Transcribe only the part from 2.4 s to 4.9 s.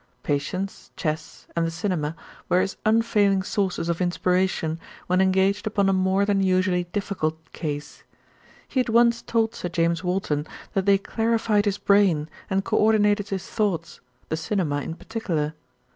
were his unfailing sources of inspiration